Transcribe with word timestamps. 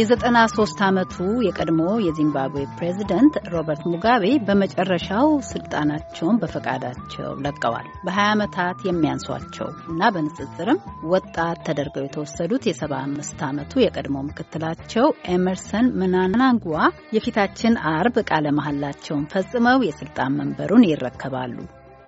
የዘጠና 0.00 0.38
ሶስት 0.54 0.78
ዓመቱ 0.86 1.14
የቀድሞ 1.44 1.80
የዚምባብዌ 2.04 2.62
ፕሬዚደንት 2.76 3.34
ሮበርት 3.52 3.82
ሙጋቤ 3.90 4.24
በመጨረሻው 4.46 5.26
ስልጣናቸውን 5.48 6.38
በፈቃዳቸው 6.42 7.30
ለቀዋል። 7.44 7.88
በ20 8.06 8.28
ዓመታት 8.30 8.78
የሚያንሷቸው 8.88 9.68
እና 9.92 10.10
በንጽጽርም 10.14 10.78
ወጣት 11.12 11.58
ተደርገው 11.66 12.06
የተወሰዱት 12.06 12.68
የ75 12.70 13.44
ዓመቱ 13.48 13.82
የቀድሞ 13.82 14.22
ምክትላቸው 14.28 15.08
ኤመርሰን 15.34 15.92
ምናናንጓ 16.02 16.78
የፊታችን 17.16 17.76
አርብ 17.92 18.16
ቃለ 18.30 18.54
መሐላቸውን 18.58 19.28
ፈጽመው 19.34 19.84
የስልጣን 19.88 20.38
መንበሩን 20.40 20.88
ይረከባሉ። 20.90 21.58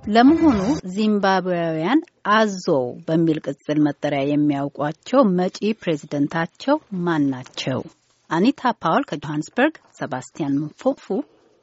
ለመሆኑ 0.05 0.61
ዚምባብዌያውያን 0.95 2.01
አዞ 2.33 2.65
በሚል 3.07 3.39
ቅጽል 3.45 3.79
መጠሪያ 3.85 4.23
የሚያውቋቸው 4.27 5.21
መጪ 5.39 5.59
ፕሬዚደንታቸው 5.83 6.77
ማን 7.05 7.25
ናቸው? 7.35 7.81
አኒታ 8.31 8.73
ፓውል 8.83 9.05
ከጆሃንስበርግ፣ 9.11 9.77
ሰባስቲያን 9.99 10.59
ምፎፉ 10.63 11.05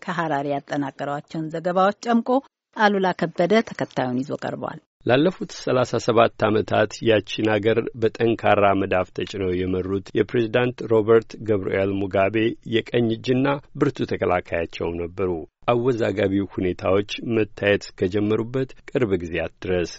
ከሀራሪ 0.02 0.48
ያጠናቀሯቸውን 0.54 1.50
ዘገባዎች 1.56 1.98
ጨምቆ 2.06 2.30
አሉላ 2.76 3.08
ከበደ 3.20 3.54
ተከታዩን 3.70 4.22
ይዞ 4.22 4.32
ቀርቧል። 4.44 4.80
ላለፉት 5.06 5.52
ሰላሳ 5.58 5.92
ሰባት 6.06 6.44
ዓመታት 6.48 6.92
ያቺን 7.10 7.48
አገር 7.54 7.78
በጠንካራ 8.02 8.64
መዳፍ 8.80 9.08
ተጭነው 9.18 9.52
የመሩት 9.56 10.08
የፕሬዚዳንት 10.18 10.82
ሮበርት 10.92 11.30
ገብርኤል 11.48 11.92
ሙጋቤ 12.00 12.36
የቀኝ 12.74 13.08
እጅና 13.16 13.46
ብርቱ 13.80 14.08
ተከላካያቸው 14.12 14.90
ነበሩ። 15.02 15.30
አወዛጋቢው 15.74 16.50
ሁኔታዎች 16.56 17.10
መታየት 17.38 17.86
እስከጀመሩበት 17.86 18.76
ቅርብ 18.92 19.14
ጊዜያት 19.24 19.56
ድረስ 19.66 19.94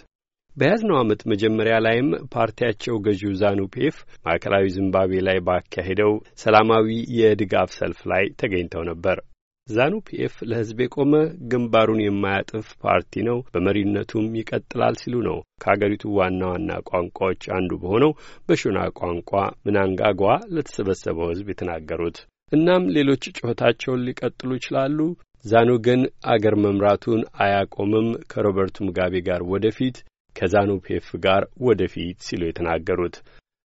በያዝነው 0.57 0.99
ዓመት 1.01 1.21
መጀመሪያ 1.31 1.75
ላይም 1.85 2.07
ፓርቲያቸው 2.33 3.01
ገዢው 3.05 3.33
ዛኑ 3.41 3.59
ፒኤፍ 3.73 3.97
ማዕከላዊ 4.25 4.73
ዚምባብዌ 4.75 5.23
ላይ 5.27 5.39
ባካሄደው 5.47 6.13
ሰላማዊ 6.41 6.87
የድጋፍ 7.19 7.71
ሰልፍ 7.77 8.01
ላይ 8.13 8.25
ተገኝተው 8.41 8.85
ነበር። 8.91 9.19
ዛኑ 9.67 9.93
ፒኤፍ 10.05 10.33
ለሕዝብ 10.49 10.79
የቆመ 10.81 11.13
ግንባሩን 11.51 11.99
የማያጥፍ 12.03 12.67
ፓርቲ 12.83 13.23
ነው፣ 13.27 13.37
በመሪነቱም 13.51 14.25
ይቀጥላል 14.39 14.95
ሲሉ 15.01 15.15
ነው 15.27 15.37
ከአገሪቱ 15.63 16.03
ዋና 16.17 16.41
ዋና 16.51 16.71
ቋንቋዎች 16.89 17.43
አንዱ 17.57 17.71
በሆነው 17.81 18.11
በሾና 18.47 18.79
ቋንቋ 18.99 19.31
ምናንጋግዋ 19.65 20.21
ለተሰበሰበው 20.55 21.29
ሕዝብ 21.31 21.49
የተናገሩት። 21.53 22.19
እናም 22.51 22.89
ሌሎች 22.95 23.23
ጩኸታቸውን 23.37 24.05
ሊቀጥሉ 24.07 24.49
ይችላሉ። 24.57 24.97
ዛኑ 25.45 25.69
ግን 25.85 26.01
አገር 26.31 26.55
መምራቱን 26.63 27.21
አያቆምም፣ 27.43 28.09
ከሮበርቱ 28.31 28.77
ሙጋቤ 28.87 29.23
ጋር 29.29 29.43
ወደፊት፣ 29.53 29.95
ከዛኑ 30.35 30.71
ፒኤፍ 30.83 31.07
ጋር 31.23 31.41
ወደፊት 31.67 32.19
ሲሉ 32.27 32.41
የተናገሩት። 32.47 33.15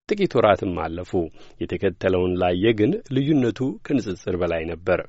ጥቂት 0.09 0.33
ወራትም 0.37 0.75
አለፉ። 0.83 1.11
የተከተለውን 1.61 2.33
ላየ 2.41 2.65
ግን 2.79 2.91
ልዩነቱ 3.15 3.59
ከንጽጽር 3.85 4.35
በላይ 4.41 4.63
ነበር። 4.69 4.99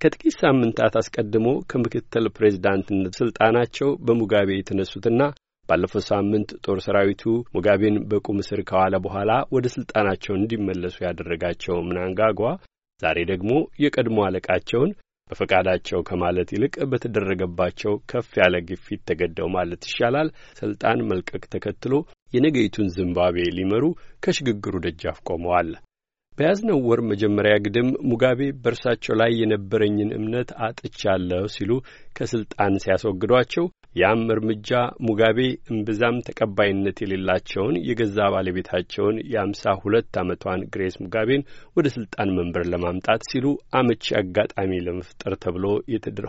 ከጥቂት 0.00 0.34
ሳምንታት 0.40 0.94
አስቀድሞ 1.00 1.48
ከምክትል 1.70 2.24
ፕሬዚዳንትነት 2.36 3.14
ስልጣናቸው 3.20 3.90
በሙጋቤ 4.06 4.48
የተነሱትና 4.56 5.20
ባለፈው 5.66 6.02
ሳምንት 6.08 6.50
ጦር 6.64 6.78
ሰራዊቱ 6.84 7.22
ሙጋቤን 7.54 7.96
በቁም 8.10 8.40
እስር 8.42 8.60
ከዋለ 8.68 8.94
በኋላ 9.06 9.32
ወደ 9.54 9.66
ስልጣናቸው 9.74 10.34
እንዲመለሱ 10.36 10.96
ያደረጋቸው 11.06 11.78
ምናንጋጓ 11.88 12.42
ዛሬ 13.02 13.18
ደግሞ 13.32 13.50
የቀድሞ 13.84 14.18
አለቃቸውን 14.26 14.92
በፈቃዳቸው 15.30 16.00
ከማለት 16.08 16.48
ይልቅ 16.54 16.74
በተደረገባቸው 16.90 17.94
ከፍ 18.10 18.28
ያለ 18.40 18.56
ግፊት 18.68 19.00
ተገደው 19.08 19.48
ማለት 19.56 19.82
ይሻላል 19.88 20.28
ስልጣን 20.60 21.04
መልቀቅ 21.10 21.42
ተከትሎ 21.54 21.94
የነገይቱን 22.32 22.92
ዚምባብዌ 22.96 23.48
ሊመሩ 23.58 23.84
ከሽግግሩ 24.24 24.74
ደጃፍ 24.86 25.18
ቆመዋል። 25.28 25.70
በያዝነው 26.38 26.78
ወር 26.86 27.00
መጀመሪያ 27.10 27.54
ግድም 27.64 27.88
ሙጋቤ 28.08 28.40
በእርሳቸው 28.62 29.14
ላይ 29.20 29.30
የነበረኝን 29.38 30.10
እምነት 30.16 30.50
አጥቻለሁ 30.66 31.44
ሲሉ 31.54 31.72
ከስልጣን 32.16 32.74
ሲያስወግዷቸው 32.82 33.66
ያም 33.96 34.22
እርምጃ 34.32 34.70
ሙጋቤ 35.06 35.38
እምብዛም 35.70 36.16
ተቀባይነት 36.26 36.98
የሌላቸውን 37.02 37.78
የገዛ 37.88 38.18
ባለቤታቸውን 38.34 39.22
የአምሳ 39.32 39.74
ሁለት 39.82 40.18
ዓመቷን 40.22 40.66
ግሬስ 40.72 40.96
ሙጋቤን 41.04 41.46
ወደ 41.76 41.86
ስልጣን 41.96 42.34
መንበር 42.38 42.66
ለማምጣት 42.72 43.24
ሲሉ 43.30 43.46
አመቺ 43.80 44.06
አጋጣሚ 44.20 44.82
ለመፍጠር 44.86 45.36
ተብሎ 45.44 45.64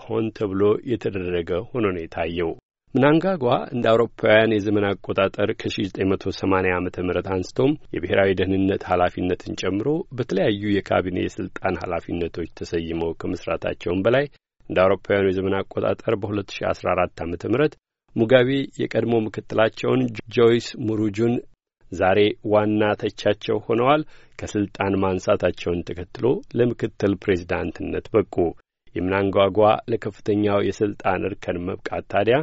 ሆን 0.07 0.25
ተብሎ 0.37 0.61
የተደረገ 0.91 1.51
ሆኖ 1.69 1.85
ነው 1.89 2.01
የታየው። 2.03 2.51
ምናንጋጓ 2.97 3.45
እንደ 3.73 3.85
አውሮፓውያን 3.91 4.53
የዘመን 4.55 4.85
አቆጣጠር 4.89 5.49
ከ1980 5.59 6.69
ዓ 6.71 6.79
ም 6.79 7.11
አንስቶም 7.33 7.71
የብሔራዊ 7.95 8.29
ደህንነት 8.39 8.83
ኃላፊነትን 8.89 9.57
ጨምሮ 9.61 9.87
በተለያዩ 10.17 10.63
የካቢኔ 10.73 11.17
የስልጣን 11.23 11.75
ኃላፊነቶች 11.83 12.49
ተሰይመው 12.59 13.11
ከመስራታቸውም 13.21 14.01
በላይ 14.07 14.25
እንደ 14.69 14.77
አውሮፓውያኑ 14.85 15.27
የዘመን 15.29 15.57
አቆጣጠር 15.59 16.15
በ2014 16.23 17.23
ዓ 17.23 17.27
ም 17.27 17.69
ሙጋቤ 18.15 18.49
የቀድሞ 18.81 19.15
ምክትላቸውን 19.25 20.01
ጆይስ 20.35 20.67
ሙሩጁን 20.85 21.33
ዛሬ 21.91 22.19
ዋና 22.51 22.83
ተቻቸው 23.01 23.57
ሆነዋል። 23.67 24.01
ከስልጣን 24.39 24.99
ማንሳታቸውን 25.03 25.85
ተከትሎ 25.89 26.25
ለምክትል 26.57 27.13
ፕሬዚዳንትነት 27.23 28.07
በቁ። 28.15 28.35
የምናንጓጓ 28.95 29.59
ለከፍተኛው 29.91 30.59
የስልጣን 30.67 31.25
እርከን 31.27 31.57
መብቃት 31.67 32.05
ታዲያ 32.13 32.37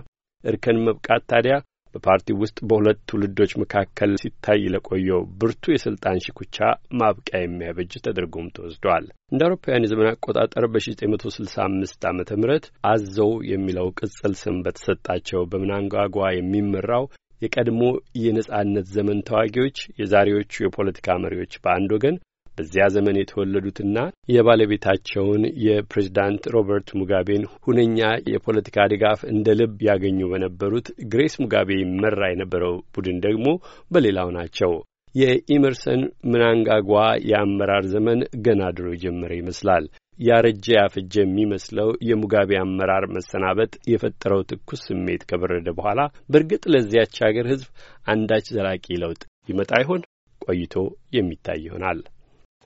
እርከን 0.45 0.83
መብቃት 0.87 1.25
ታዲያ 1.31 1.55
በፓርቲው 1.95 2.37
ውስጥ 2.43 2.59
በሁለት 2.69 2.99
ትውልዶች 3.09 3.53
መካከል 3.63 4.13
ሲታይ 4.23 4.63
ለቆየው 4.75 5.21
ብርቱ 5.41 5.65
የስልጣን 5.73 6.23
ሽኩቻ 6.25 6.57
ማብቂያ 7.01 7.41
የሚያበጅ 7.43 7.93
ተደርጎም 8.07 8.49
ተወስዷል። 8.57 9.05
እንደ 9.33 9.41
አውሮፓውያን 9.47 9.87
የዘመን 9.87 10.11
አቆጣጠር 10.13 10.65
በ1965 10.73 12.09
ዓመተ 12.11 12.31
ምህረት 12.41 12.65
አዘው 12.91 13.33
የሚለው 13.53 13.89
ቅጽል 14.01 14.35
ስም 14.43 14.59
በተሰጣቸው 14.67 15.43
በምናንጓጓ 15.53 16.27
የሚመራው 16.35 17.07
የቀድሞ 17.43 17.83
የነጻነት 18.21 18.87
ዘመን 18.95 19.19
ተዋጊዎች 19.29 19.79
የዛሬዎቹ 20.01 20.55
የፖለቲካ 20.63 21.17
መሪዎች 21.25 21.55
በአንድ 21.65 21.91
ወገን 21.97 22.17
በዚያ 22.59 22.85
ዘመን 22.95 23.19
የተወለዱትና 23.19 23.99
የባለቤታቸውን 24.35 25.43
የፕሬዚዳንት 25.65 26.45
ሮበርት 26.55 26.89
ሙጋቤን 27.01 27.45
ሁነኛ 27.65 28.01
የፖለቲካ 28.33 28.87
ድጋፍ 28.93 29.21
እንደ 29.33 29.57
ልብ 29.61 29.77
ያገኙ 29.89 30.21
በነበሩት 30.33 30.89
ግሬስ 31.13 31.37
ሙጋቤ 31.43 31.71
ይመራ 31.81 32.21
የነበረው 32.31 32.77
ቡድን 32.95 33.19
ደግሞ 33.27 33.47
በሌላው 33.91 34.31
ናቸው። 34.39 34.75
የኢመርሰን 35.15 36.01
ምናንጋጓ 36.31 36.93
የአመራር 37.29 37.85
ዘመን 37.93 38.21
ገና 38.47 38.63
ድሮ 38.77 38.87
የጀመረ 38.95 39.33
ይመስላል። 39.39 39.85
ያረጀ 40.19 40.67
ያፈጀ 40.77 41.15
የሚመስለው 41.23 41.89
የሙጋቤ 42.09 42.51
አመራር 42.61 43.05
መሰናበት 43.15 43.73
የፈጠረው 43.93 44.43
ትኩስ 44.51 44.83
ስሜት 44.89 45.23
ከበረደ 45.31 45.69
በኋላ 45.79 46.01
በእርግጥ 46.31 46.63
ለዚያች 46.75 47.17
አገር 47.29 47.49
ሕዝብ 47.53 47.69
አንዳች 48.07 48.49
ዘላቂ 48.57 48.87
ለውጥ 49.03 49.23
ይመጣ 49.49 49.73
ይሆን? 49.83 50.03
ቆይቶ 50.43 50.75
የሚታይ 51.17 51.61
ይሆናል። 51.67 52.01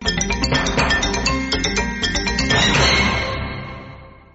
Okay. 0.00 0.28